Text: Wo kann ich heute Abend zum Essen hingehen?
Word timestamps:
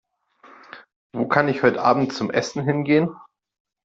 Wo 1.13 1.27
kann 1.27 1.47
ich 1.47 1.61
heute 1.61 1.79
Abend 1.79 2.11
zum 2.11 2.31
Essen 2.31 2.63
hingehen? 2.65 3.15